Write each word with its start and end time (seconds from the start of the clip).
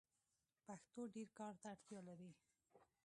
پښتو 0.65 1.01
ډير 1.15 1.29
کار 1.39 1.53
ته 1.61 1.67
اړتیا 1.73 1.99
لري. 2.09 2.31